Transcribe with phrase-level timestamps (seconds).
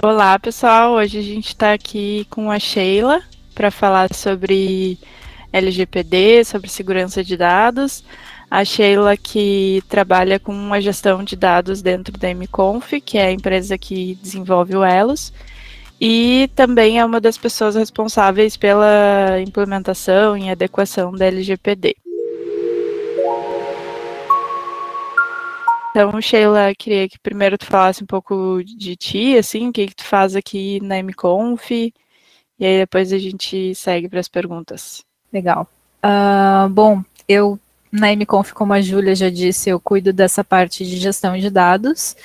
[0.00, 0.94] Olá, pessoal.
[0.94, 3.22] Hoje a gente está aqui com a Sheila
[3.54, 4.98] para falar sobre
[5.52, 8.02] LGPD, sobre segurança de dados.
[8.50, 13.32] A Sheila que trabalha com a gestão de dados dentro da MConf, que é a
[13.32, 15.30] empresa que desenvolve o Elos,
[16.00, 21.94] e também é uma das pessoas responsáveis pela implementação e adequação da LGPD.
[25.92, 29.96] Então, Sheila, queria que primeiro tu falasse um pouco de ti, assim, o que, que
[29.96, 35.04] tu faz aqui na MConf, e aí depois a gente segue para as perguntas.
[35.30, 35.68] Legal.
[36.02, 37.60] Uh, bom, eu
[37.92, 42.16] na MConf, como a Júlia já disse, eu cuido dessa parte de gestão de dados,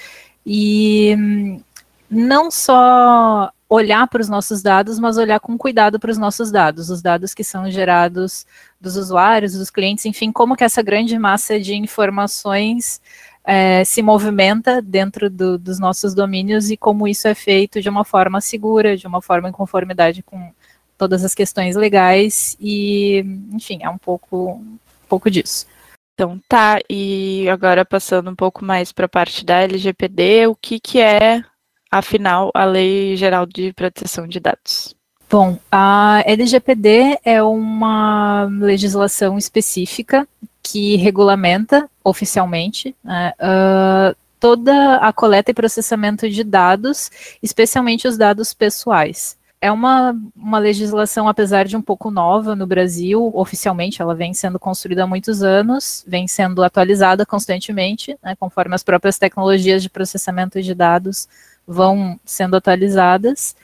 [0.45, 1.61] e hum,
[2.09, 6.89] não só olhar para os nossos dados, mas olhar com cuidado para os nossos dados,
[6.89, 8.45] os dados que são gerados
[8.79, 13.01] dos usuários, dos clientes, enfim, como que essa grande massa de informações
[13.47, 18.03] é, se movimenta dentro do, dos nossos domínios e como isso é feito de uma
[18.03, 20.51] forma segura, de uma forma em conformidade com
[20.97, 23.19] todas as questões legais e,
[23.53, 25.65] enfim, é um pouco, um pouco disso.
[26.13, 30.77] Então tá, e agora passando um pouco mais para a parte da LGPD, o que,
[30.77, 31.41] que é,
[31.89, 34.93] afinal, a Lei Geral de Proteção de Dados?
[35.29, 40.27] Bom, a LGPD é uma legislação específica
[40.69, 47.09] que regulamenta oficialmente né, uh, toda a coleta e processamento de dados,
[47.41, 49.37] especialmente os dados pessoais.
[49.59, 54.59] É uma, uma legislação, apesar de um pouco nova no Brasil, oficialmente ela vem sendo
[54.59, 60.61] construída há muitos anos, vem sendo atualizada constantemente, né, conforme as próprias tecnologias de processamento
[60.61, 61.27] de dados
[61.65, 63.55] vão sendo atualizadas.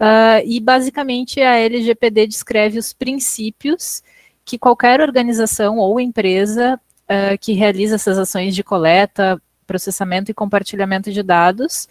[0.00, 4.02] Uh, e basicamente a LGPD descreve os princípios
[4.46, 11.12] que qualquer organização ou empresa uh, que realiza essas ações de coleta, processamento e compartilhamento
[11.12, 11.88] de dados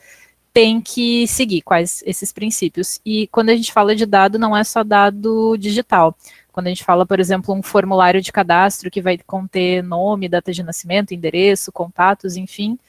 [0.54, 3.02] tem que seguir quais esses princípios.
[3.06, 6.16] E quando a gente fala de dado, não é só dado digital.
[6.54, 10.54] Quando a gente fala, por exemplo, um formulário de cadastro que vai conter nome, data
[10.54, 12.80] de nascimento, endereço, contatos, enfim,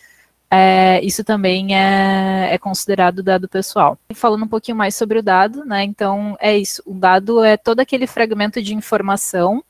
[0.51, 3.99] é, isso também é, é, considerado dado pessoal.
[4.15, 5.83] Falando um pouquinho mais sobre o dado, né?
[5.83, 6.83] Então é isso.
[6.87, 9.65] O dado é todo aquele fragmento de informação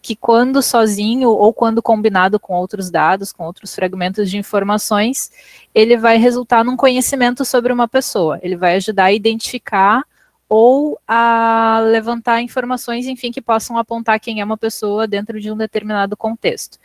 [0.00, 5.30] que, quando sozinho ou quando combinado com outros dados, com outros fragmentos de informações,
[5.74, 8.40] ele vai resultar num conhecimento sobre uma pessoa.
[8.42, 10.02] Ele vai ajudar a identificar
[10.48, 15.56] ou a levantar informações, enfim, que possam apontar quem é uma pessoa dentro de um
[15.56, 16.78] determinado contexto.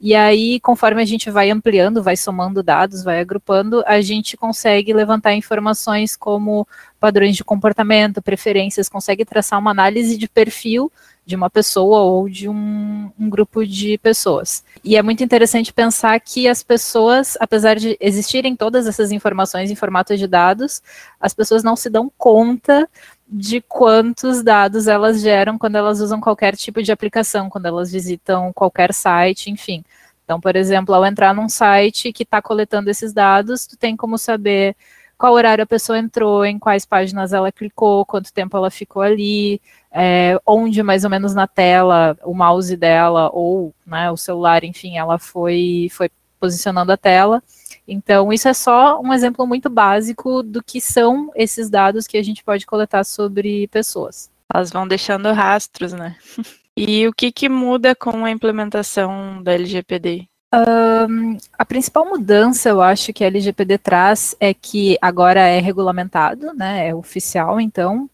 [0.00, 4.94] E aí, conforme a gente vai ampliando, vai somando dados, vai agrupando, a gente consegue
[4.94, 6.66] levantar informações como
[6.98, 10.90] padrões de comportamento, preferências, consegue traçar uma análise de perfil
[11.26, 14.64] de uma pessoa ou de um, um, grupo de pessoas.
[14.82, 19.76] E é muito interessante pensar que as pessoas, apesar de existirem todas essas informações em
[19.76, 20.82] formato de dados,
[21.20, 22.88] as pessoas não se dão conta
[23.30, 28.52] de quantos dados elas geram quando elas usam qualquer tipo de aplicação, quando elas visitam
[28.52, 29.84] qualquer site, enfim.
[30.24, 34.18] Então, por exemplo, ao entrar num site que está coletando esses dados, tu tem como
[34.18, 34.76] saber
[35.16, 39.60] qual horário a pessoa entrou, em quais páginas ela clicou, quanto tempo ela ficou ali,
[39.92, 44.96] é, onde mais ou menos na tela o mouse dela ou né, o celular, enfim,
[44.98, 47.42] ela foi, foi posicionando a tela.
[47.90, 52.22] Então, isso é só um exemplo muito básico do que são esses dados que a
[52.22, 54.30] gente pode coletar sobre pessoas.
[54.52, 56.16] Elas vão deixando rastros, né?
[56.76, 60.26] E o que, que muda com a implementação da LGPD?
[60.54, 66.54] Um, a principal mudança, eu acho, que a LGPD traz é que agora é regulamentado,
[66.54, 68.08] né, é oficial, então,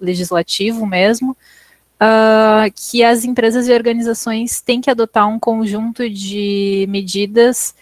[0.00, 1.36] legislativo mesmo,
[2.00, 7.74] uh, que as empresas e organizações têm que adotar um conjunto de medidas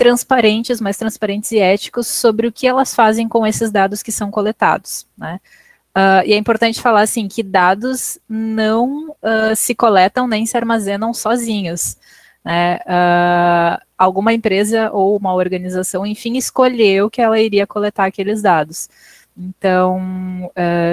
[0.00, 4.30] transparentes, mais transparentes e éticos sobre o que elas fazem com esses dados que são
[4.30, 5.38] coletados, né?
[5.94, 11.12] Uh, e é importante falar assim que dados não uh, se coletam nem se armazenam
[11.12, 11.98] sozinhos.
[12.42, 12.76] Né?
[12.76, 18.88] Uh, alguma empresa ou uma organização, enfim, escolheu que ela iria coletar aqueles dados.
[19.36, 20.50] Então,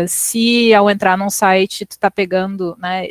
[0.07, 3.07] se ao entrar num site tu está pegando, né,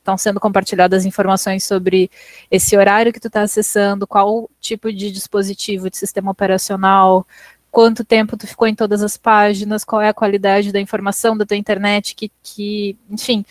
[0.00, 2.10] estão sendo compartilhadas informações sobre
[2.50, 7.26] esse horário que tu está acessando, qual tipo de dispositivo de sistema operacional,
[7.70, 11.46] quanto tempo tu ficou em todas as páginas, qual é a qualidade da informação da
[11.46, 13.44] tua internet, que, que enfim,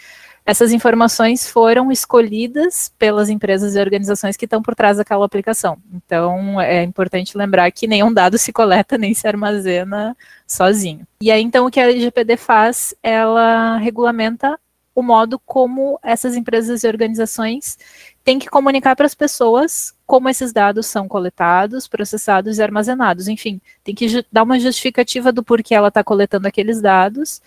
[0.46, 5.78] essas informações foram escolhidas pelas empresas e organizações que estão por trás daquela aplicação.
[5.94, 10.18] Então, é importante lembrar que nenhum dado se coleta nem se armazena
[10.48, 11.06] sozinho.
[11.22, 14.60] E aí, então, o que a LGPD faz, ela regulamenta
[15.00, 17.78] o modo como essas empresas e organizações
[18.24, 23.28] têm que comunicar para as pessoas como esses dados são coletados, processados e armazenados.
[23.28, 27.42] Enfim, tem que dar uma justificativa do porquê ela está coletando aqueles dados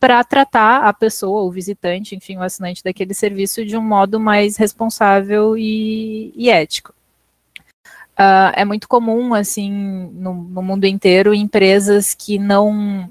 [0.00, 4.56] para tratar a pessoa, o visitante, enfim, o assinante daquele serviço de um modo mais
[4.56, 6.94] responsável e, e ético.
[8.14, 9.72] Uh, é muito comum, assim,
[10.12, 13.10] no, no, mundo inteiro, empresas que não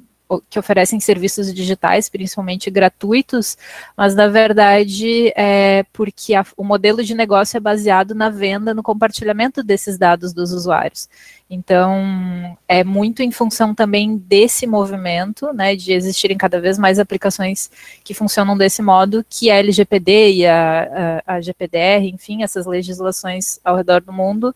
[0.50, 3.58] que oferecem serviços digitais, principalmente gratuitos,
[3.96, 8.84] mas na verdade é porque a, o modelo de negócio é baseado na venda, no
[8.84, 11.10] compartilhamento desses dados dos usuários.
[11.50, 17.70] Então, é muito em função também desse movimento, né, de existirem cada vez mais aplicações
[18.04, 23.60] que funcionam desse modo, que a LGPD e a, a, a GPDR, enfim, essas legislações
[23.64, 24.56] ao redor do mundo,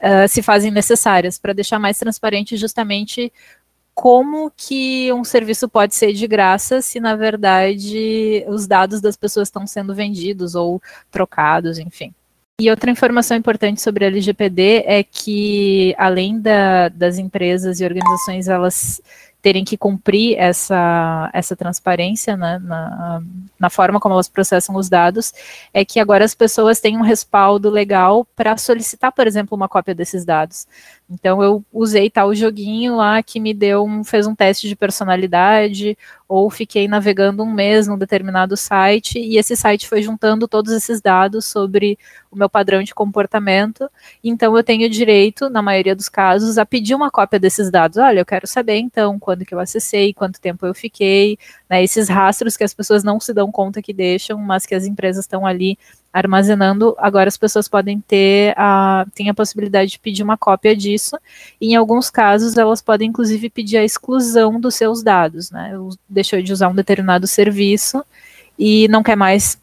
[0.00, 3.32] uh, se fazem necessárias para deixar mais transparente justamente
[4.00, 9.48] como que um serviço pode ser de graça se, na verdade, os dados das pessoas
[9.48, 10.80] estão sendo vendidos ou
[11.10, 12.14] trocados, enfim.
[12.58, 18.48] E outra informação importante sobre a LGPD é que, além da, das empresas e organizações,
[18.48, 19.02] elas
[19.42, 23.22] terem que cumprir essa, essa transparência né, na,
[23.58, 25.32] na forma como elas processam os dados,
[25.72, 29.94] é que agora as pessoas têm um respaldo legal para solicitar, por exemplo, uma cópia
[29.94, 30.66] desses dados.
[31.10, 35.98] Então eu usei tal joguinho lá que me deu um, fez um teste de personalidade,
[36.28, 41.00] ou fiquei navegando um mês num determinado site, e esse site foi juntando todos esses
[41.00, 41.98] dados sobre
[42.30, 43.90] o meu padrão de comportamento.
[44.22, 47.98] Então eu tenho direito, na maioria dos casos, a pedir uma cópia desses dados.
[47.98, 51.38] Olha, eu quero saber então quando que eu acessei, quanto tempo eu fiquei,
[51.68, 54.84] né, esses rastros que as pessoas não se dão conta que deixam, mas que as
[54.84, 55.78] empresas estão ali
[56.12, 61.16] armazenando, agora as pessoas podem ter a, tem a possibilidade de pedir uma cópia disso,
[61.60, 65.72] e em alguns casos elas podem inclusive pedir a exclusão dos seus dados, né,
[66.08, 68.04] deixou de usar um determinado serviço
[68.58, 69.60] e não quer mais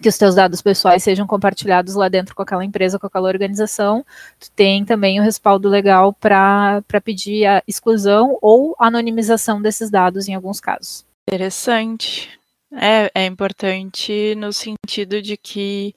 [0.00, 4.04] que os teus dados pessoais sejam compartilhados lá dentro com aquela empresa, com aquela organização,
[4.38, 10.34] tu tem também o respaldo legal para pedir a exclusão ou anonimização desses dados em
[10.34, 11.04] alguns casos.
[11.26, 12.38] Interessante.
[12.72, 15.94] É, é importante no sentido de que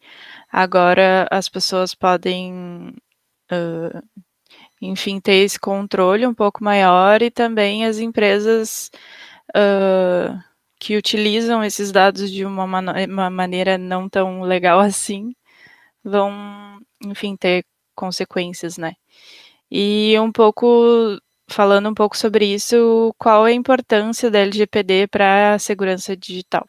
[0.52, 2.94] agora as pessoas podem,
[3.52, 4.02] uh,
[4.82, 8.90] enfim, ter esse controle um pouco maior e também as empresas
[9.50, 10.42] uh,
[10.82, 15.32] que utilizam esses dados de uma, man uma maneira não tão legal assim
[16.04, 16.32] vão,
[17.06, 17.64] enfim, ter
[17.96, 18.94] consequências, né?
[19.70, 25.54] E um pouco falando um pouco sobre isso, qual é a importância da LGPD para
[25.54, 26.66] a segurança digital?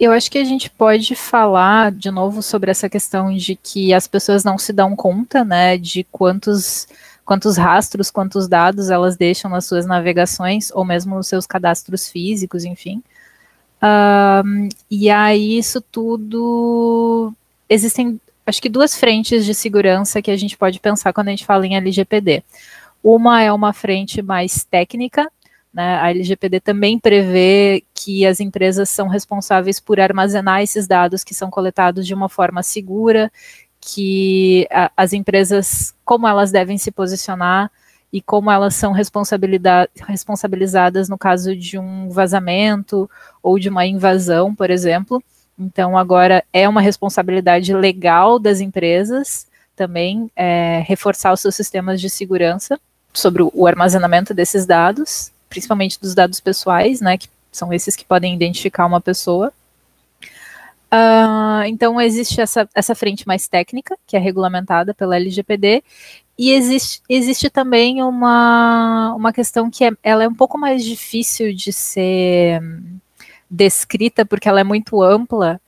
[0.00, 4.08] Eu acho que a gente pode falar de novo sobre essa questão de que as
[4.08, 6.88] pessoas não se dão conta, né, de quantos
[7.24, 12.64] quantos rastros, quantos dados elas deixam nas suas navegações ou mesmo nos seus cadastros físicos,
[12.64, 13.02] enfim.
[13.82, 17.32] Um, e aí isso tudo
[17.68, 21.44] existem, acho que duas frentes de segurança que a gente pode pensar quando a gente
[21.44, 22.42] fala em LGPD.
[23.02, 25.30] Uma é uma frente mais técnica,
[25.72, 25.98] né?
[26.00, 31.50] A LGPD também prevê que as empresas são responsáveis por armazenar esses dados que são
[31.50, 33.30] coletados de uma forma segura,
[33.80, 37.70] que a, as empresas, como elas devem se posicionar
[38.14, 43.10] e como elas são responsabilizadas no caso de um vazamento
[43.42, 45.20] ou de uma invasão, por exemplo.
[45.58, 52.08] Então, agora é uma responsabilidade legal das empresas também é, reforçar os seus sistemas de
[52.08, 52.78] segurança
[53.12, 58.32] sobre o armazenamento desses dados, principalmente dos dados pessoais, né, que são esses que podem
[58.32, 59.52] identificar uma pessoa.
[60.92, 65.82] Uh, então, existe essa, essa frente mais técnica, que é regulamentada pela LGPD,
[66.36, 71.54] e existe, existe também uma, uma questão que é, ela é um pouco mais difícil
[71.54, 72.60] de ser
[73.48, 75.60] descrita, porque ela é muito ampla,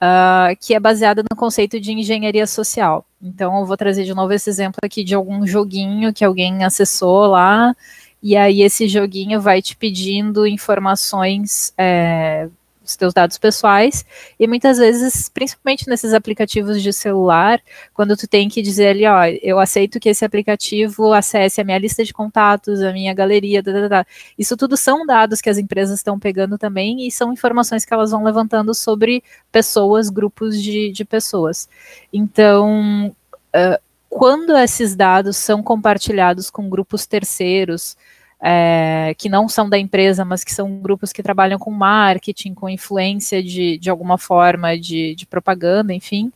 [0.00, 3.04] uh, que é baseada no conceito de engenharia social.
[3.20, 7.26] Então, eu vou trazer de novo esse exemplo aqui de algum joguinho que alguém acessou
[7.26, 7.74] lá,
[8.22, 12.48] e aí esse joguinho vai te pedindo informações é,
[12.84, 14.04] os teus dados pessoais,
[14.38, 17.60] e muitas vezes, principalmente nesses aplicativos de celular,
[17.94, 21.78] quando tu tem que dizer ali, ó, eu aceito que esse aplicativo acesse a minha
[21.78, 24.06] lista de contatos, a minha galeria, da, da, da.
[24.38, 28.10] isso tudo são dados que as empresas estão pegando também e são informações que elas
[28.10, 31.68] vão levantando sobre pessoas, grupos de, de pessoas.
[32.12, 33.14] Então,
[33.54, 37.96] uh, quando esses dados são compartilhados com grupos terceiros,
[38.44, 42.68] é, que não são da empresa, mas que são grupos que trabalham com marketing, com
[42.68, 46.32] influência de, de alguma forma de, de propaganda, enfim,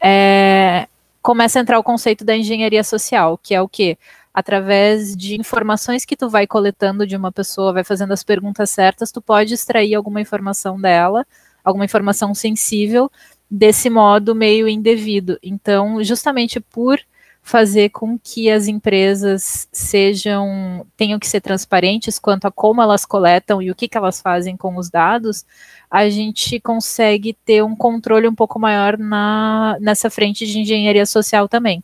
[0.00, 0.86] é,
[1.20, 3.98] começa a entrar o conceito da engenharia social, que é o que?
[4.32, 9.10] Através de informações que tu vai coletando de uma pessoa, vai fazendo as perguntas certas,
[9.10, 11.26] tu pode extrair alguma informação dela,
[11.64, 13.10] alguma informação sensível
[13.50, 15.36] desse modo meio indevido.
[15.42, 17.00] Então, justamente por
[17.42, 23.60] fazer com que as empresas sejam tenham que ser transparentes quanto a como elas coletam
[23.62, 25.44] e o que, que elas fazem com os dados,
[25.90, 31.48] a gente consegue ter um controle um pouco maior na, nessa frente de engenharia social
[31.48, 31.82] também.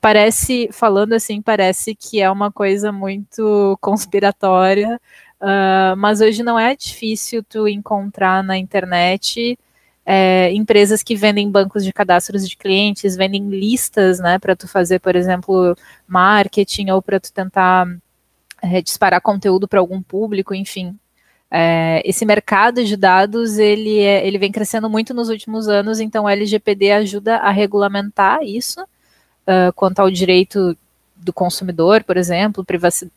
[0.00, 5.00] Parece, falando assim, parece que é uma coisa muito conspiratória,
[5.40, 9.58] uh, mas hoje não é difícil tu encontrar na internet
[10.06, 15.00] é, empresas que vendem bancos de cadastros de clientes, vendem listas, né, para tu fazer,
[15.00, 17.88] por exemplo, marketing ou para tu tentar
[18.62, 20.96] é, disparar conteúdo para algum público, enfim.
[21.50, 26.24] É, esse mercado de dados ele, é, ele vem crescendo muito nos últimos anos, então
[26.24, 30.76] o LGPD ajuda a regulamentar isso uh, quanto ao direito
[31.16, 32.64] do consumidor, por exemplo,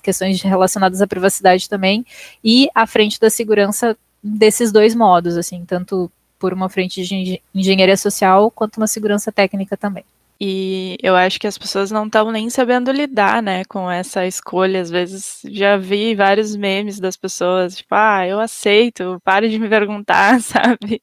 [0.01, 2.05] questões relacionadas à privacidade também,
[2.43, 7.97] e à frente da segurança desses dois modos, assim, tanto por uma frente de engenharia
[7.97, 10.05] social quanto uma segurança técnica também.
[10.41, 14.81] E eu acho que as pessoas não estão nem sabendo lidar, né, com essa escolha.
[14.81, 19.67] Às vezes já vi vários memes das pessoas, tipo, ah, eu aceito, pare de me
[19.67, 21.01] perguntar, sabe?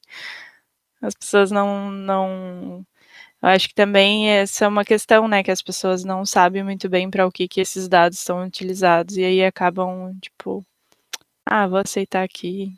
[1.01, 2.85] As pessoas não, não.
[3.41, 6.89] Eu acho que também essa é uma questão, né, que as pessoas não sabem muito
[6.89, 10.65] bem para o que, que esses dados são utilizados e aí acabam, tipo,
[11.45, 12.73] ah, vou aceitar aqui,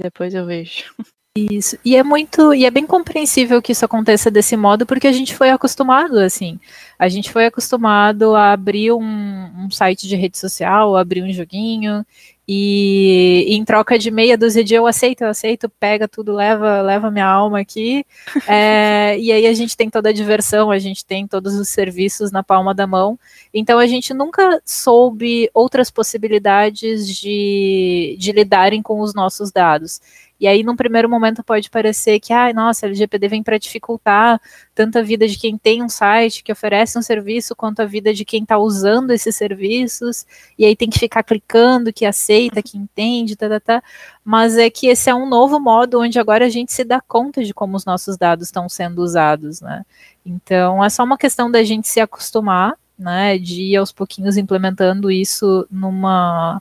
[0.00, 0.94] depois eu vejo.
[1.50, 1.78] Isso.
[1.84, 5.34] E é muito, e é bem compreensível que isso aconteça desse modo, porque a gente
[5.34, 6.58] foi acostumado, assim.
[6.98, 12.04] A gente foi acostumado a abrir um, um site de rede social, abrir um joguinho,
[12.50, 16.80] e, e, em troca de meia dúzia de eu aceito, eu aceito, pega tudo, leva,
[16.80, 18.04] leva minha alma aqui.
[18.50, 22.32] É, e aí a gente tem toda a diversão, a gente tem todos os serviços
[22.32, 23.18] na palma da mão.
[23.52, 30.00] Então a gente nunca soube outras possibilidades de, de lidarem com os nossos dados.
[30.40, 34.40] E aí, num primeiro momento, pode parecer que, ai, nossa, LGPD vem para dificultar
[34.72, 38.14] tanto a vida de quem tem um site que oferece um serviço, quanto a vida
[38.14, 40.24] de quem está usando esses serviços,
[40.56, 43.82] e aí tem que ficar clicando, que aceita, que entende, tá, tá, tá.
[44.24, 47.42] Mas é que esse é um novo modo onde agora a gente se dá conta
[47.42, 49.84] de como os nossos dados estão sendo usados, né?
[50.24, 55.10] Então, é só uma questão da gente se acostumar, né, de ir aos pouquinhos implementando
[55.10, 56.60] isso numa.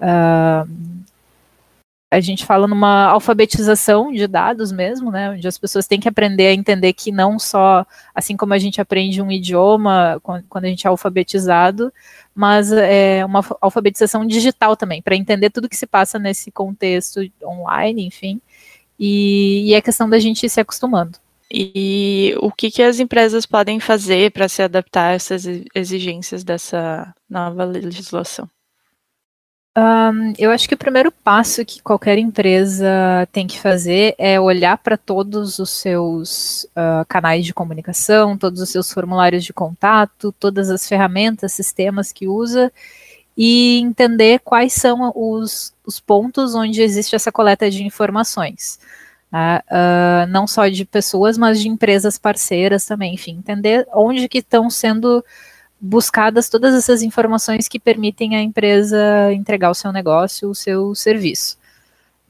[0.00, 0.68] Uh,
[2.10, 6.46] a gente fala numa alfabetização de dados mesmo, né, onde as pessoas têm que aprender
[6.46, 7.84] a entender que não só,
[8.14, 11.92] assim como a gente aprende um idioma quando a gente é alfabetizado,
[12.34, 18.06] mas é uma alfabetização digital também, para entender tudo que se passa nesse contexto online,
[18.06, 18.40] enfim,
[18.98, 21.18] e, e é questão da gente ir se acostumando.
[21.50, 25.44] E o que, que as empresas podem fazer para se adaptar a essas
[25.74, 28.48] exigências dessa nova legislação?
[29.76, 34.78] Um, eu acho que o primeiro passo que qualquer empresa tem que fazer é olhar
[34.78, 40.70] para todos os seus uh, canais de comunicação, todos os seus formulários de contato, todas
[40.70, 42.72] as ferramentas, sistemas que usa
[43.36, 48.78] e entender quais são os, os pontos onde existe essa coleta de informações.
[49.30, 54.70] Uh, não só de pessoas, mas de empresas parceiras também, enfim, entender onde que estão
[54.70, 55.22] sendo
[55.80, 61.58] buscadas todas essas informações que permitem a empresa entregar o seu negócio, o seu serviço.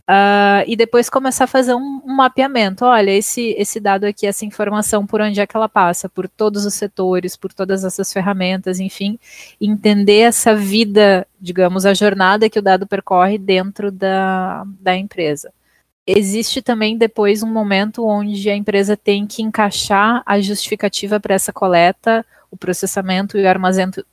[0.09, 2.85] Uh, e depois começar a fazer um, um, mapeamento.
[2.85, 6.65] Olha, esse, esse dado aqui, essa informação, por onde é que ela passa, por todos
[6.65, 9.19] os setores, por todas essas ferramentas, enfim,
[9.61, 15.53] entender essa vida, digamos, a jornada que o dado percorre dentro da, da empresa.
[16.07, 21.53] Existe também depois um momento onde a empresa tem que encaixar a justificativa para essa
[21.53, 23.43] coleta o processamento e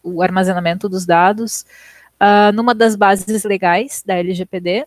[0.03, 1.65] o armazenamento, dos dados
[2.19, 4.85] uh, numa das bases legais da LGPD.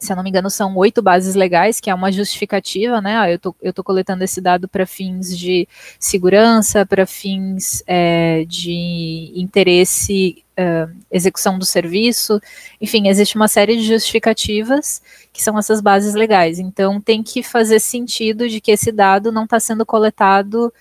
[0.00, 3.18] Se eu não me engano, são oito bases legais, que é uma justificativa, né?
[3.18, 8.44] Ah, eu tô, eu tô coletando esse dado para fins de segurança, para fins é,
[8.48, 12.40] de interesse, uh, execução do serviço,
[12.80, 15.02] enfim, existe uma série de justificativas
[15.32, 16.58] que são essas bases legais.
[16.58, 20.72] Então, tem que fazer sentido de que esse dado não está sendo coletado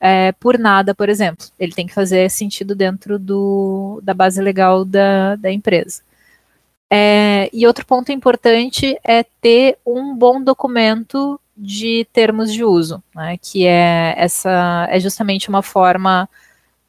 [0.00, 1.46] é, por nada, por exemplo.
[1.58, 6.02] Ele tem que fazer sentido dentro do, da base legal da, da empresa.
[6.90, 13.36] É, e outro ponto importante é ter um bom documento de termos de uso, né,
[13.36, 16.28] que é essa é justamente uma forma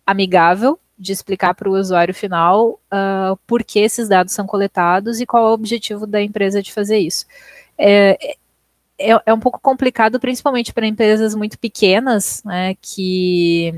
[0.05, 5.25] amigável de explicar para o usuário final uh, por que esses dados são coletados e
[5.25, 7.25] qual é o objetivo da empresa de fazer isso.
[7.77, 8.35] É,
[8.99, 13.73] é, é um pouco complicado, principalmente para empresas muito pequenas, né, que,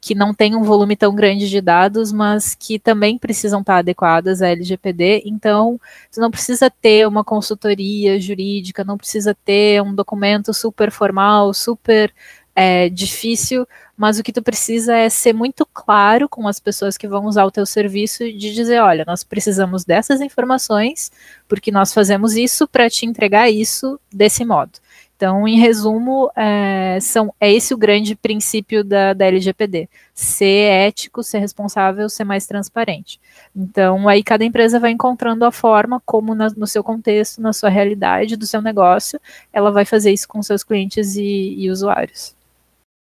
[0.00, 4.40] que não têm um volume tão grande de dados, mas que também precisam estar adequadas
[4.40, 5.22] à LGPD.
[5.26, 11.52] Então, você não precisa ter uma consultoria jurídica, não precisa ter um documento super formal,
[11.52, 12.12] super
[12.54, 17.06] é, difícil, mas o que tu precisa é ser muito claro com as pessoas que
[17.06, 21.10] vão usar o teu serviço de dizer, olha, nós precisamos dessas informações,
[21.48, 24.72] porque nós fazemos isso para te entregar isso desse modo.
[25.18, 31.24] Então, em resumo, é, são, é esse o grande princípio da, da LGPD: ser ético,
[31.24, 33.20] ser responsável, ser mais transparente.
[33.54, 37.68] Então, aí cada empresa vai encontrando a forma como, na, no seu contexto, na sua
[37.68, 39.20] realidade do seu negócio,
[39.52, 42.36] ela vai fazer isso com seus clientes e, e usuários.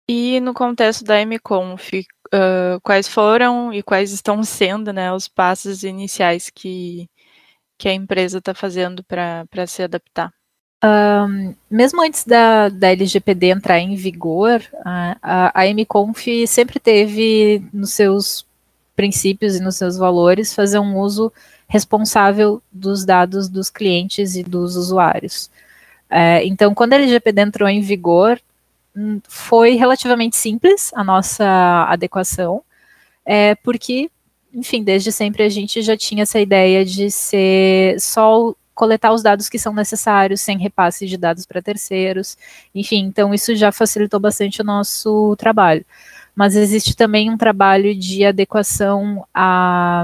[0.10, 2.00] E no contexto da MConf,
[2.34, 7.08] uh, quais foram e quais estão sendo né, os passos iniciais que,
[7.78, 10.34] que a empresa está fazendo para se adaptar?
[10.84, 17.64] Um, mesmo antes da, da LGPD entrar em vigor, a, a, a MConf sempre teve
[17.72, 18.46] nos seus
[18.96, 21.32] princípios e nos seus valores fazer um uso
[21.68, 25.50] responsável dos dados dos clientes e dos usuários.
[26.10, 28.40] É, então, quando a LGPD entrou em vigor,
[28.96, 32.62] hum, foi relativamente simples a nossa adequação,
[33.26, 34.10] é, porque,
[34.54, 39.48] enfim, desde sempre a gente já tinha essa ideia de ser só coletar os dados
[39.48, 42.36] que são necessários, sem repasse de dados para terceiros,
[42.74, 45.86] enfim, então isso já facilitou bastante o nosso trabalho.
[46.36, 50.04] Mas existe também um trabalho de adequação a,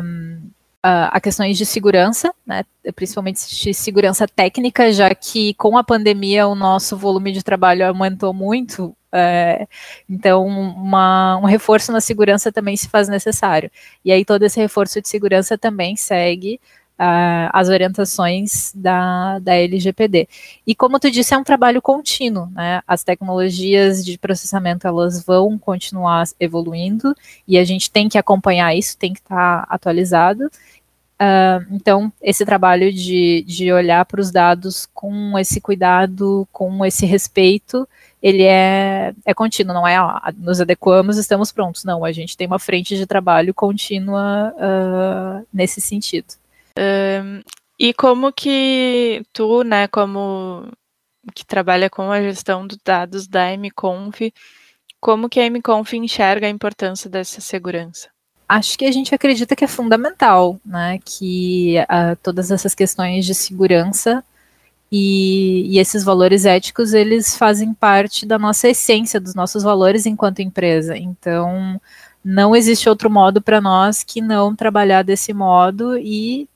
[0.84, 2.64] a, a questões de segurança, né,
[2.96, 8.32] principalmente de segurança técnica, já que com a pandemia o nosso volume de trabalho aumentou
[8.32, 9.68] muito, é,
[10.08, 13.72] então, uma, um reforço na segurança também se faz necessário.
[14.06, 16.60] E aí, todo esse reforço de segurança também segue
[17.00, 20.28] uh, as orientações da, da LGPD.
[20.66, 22.82] E como tu disse, é um trabalho contínuo, né?
[22.88, 27.16] As tecnologias de processamento elas vão continuar evoluindo
[27.48, 30.50] e a gente tem que acompanhar isso, tem que estar tá atualizado.
[31.20, 37.08] Uh, então, esse trabalho de, de olhar para os dados com esse cuidado, com esse
[37.08, 37.88] respeito,
[38.22, 41.84] ele é, é contínuo, não é ó, nos adequamos, estamos prontos.
[41.84, 46.36] Não, a gente tem uma frente de trabalho contínua uh, nesse sentido.
[47.80, 50.72] E como que tu, né, como
[51.36, 54.34] que trabalha com a gestão dos dados da MConf,
[55.00, 58.10] como que a MConf enxerga a importância dessa segurança?
[58.50, 63.36] Acho que a gente acredita que é fundamental, né, que uh, todas essas questões de
[63.36, 64.24] segurança
[64.92, 70.42] e, e, esses valores éticos, eles fazem parte da nossa essência, dos nossos valores enquanto
[70.42, 70.98] empresa.
[70.98, 71.80] Então,
[72.24, 76.48] não existe outro modo para nós que não trabalhar desse modo e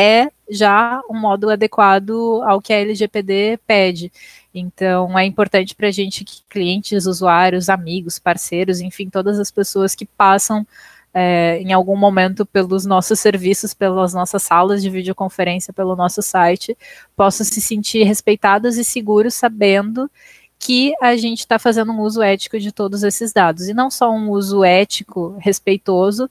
[0.00, 4.10] é já um modo adequado ao que a LGPD pede.
[4.52, 9.94] Então, é importante para a gente que clientes, usuários, amigos, parceiros, enfim, todas as pessoas
[9.94, 10.66] que passam
[11.12, 16.76] é, em algum momento pelos nossos serviços, pelas nossas salas de videoconferência, pelo nosso site,
[17.14, 20.10] possam se sentir respeitados e seguros sabendo
[20.58, 23.68] que a gente está fazendo um uso ético de todos esses dados.
[23.68, 26.30] E não só um uso ético, respeitoso,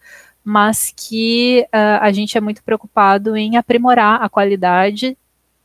[0.50, 5.16] mas que uh, a gente é muito preocupado em aprimorar a qualidade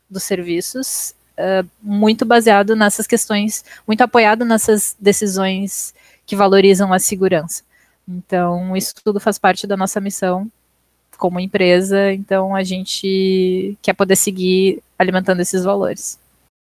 [0.07, 5.91] dos serviços, uh, muito baseado nessas questões, muito apoiado nessas decisões
[6.23, 7.63] que valorizam a segurança.
[8.07, 10.47] Então, isso tudo faz parte da nossa missão
[11.17, 16.19] como empresa, então a gente quer poder seguir alimentando esses valores.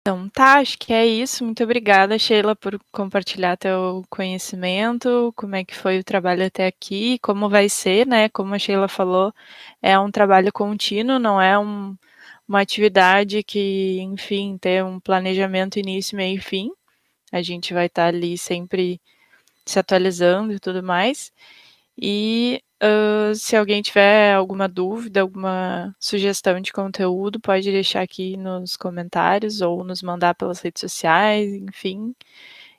[0.05, 1.45] Então tá, acho que é isso.
[1.45, 7.17] Muito obrigada, Sheila, por compartilhar teu conhecimento, como é que foi o trabalho até aqui,
[7.19, 8.27] como vai ser, né?
[8.27, 9.33] Como a Sheila falou,
[9.81, 11.95] é um trabalho contínuo, não é um,
[12.47, 16.69] uma atividade que, enfim, tem um planejamento início, meio e fim.
[17.31, 19.01] A gente vai estar ali sempre
[19.65, 21.31] se atualizando e tudo mais.
[21.97, 22.61] E
[23.35, 29.83] Se alguém tiver alguma dúvida, alguma sugestão de conteúdo, pode deixar aqui nos comentários ou
[29.83, 32.15] nos mandar pelas redes sociais, enfim.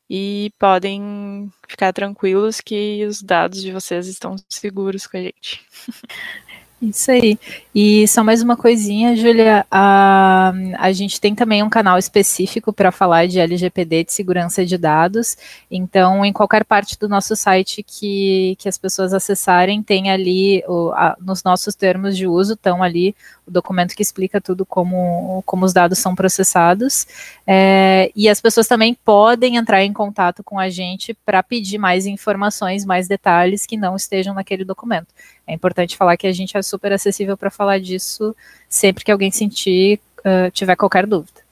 [0.09, 5.67] E podem ficar tranquilos que os dados de vocês estão seguros com a gente.
[6.89, 7.39] Isso aí.
[7.75, 9.67] E só mais uma coisinha, Júlia.
[9.71, 14.77] A, a gente tem também um canal específico para falar de LGPD, de segurança de
[14.77, 15.37] dados.
[15.71, 20.91] Então, em qualquer parte do nosso site que, que as pessoas acessarem, tem ali, o,
[20.91, 23.15] a, nos nossos termos de uso, estão ali
[23.47, 27.07] o documento que explica tudo como, como os dados são processados.
[27.47, 32.07] É, e as pessoas também podem entrar em contato com a gente para pedir mais
[32.07, 35.09] informações, mais detalhes que não estejam naquele documento.
[35.47, 38.35] É importante falar que a gente é super acessível para falar disso
[38.69, 41.43] sempre que alguém sentir, uh, tiver qualquer dúvida.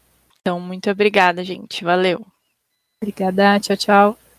[0.40, 1.84] Então, muito obrigada, gente.
[1.84, 2.26] Valeu.
[3.00, 3.60] Obrigada.
[3.60, 4.31] Tchau, tchau.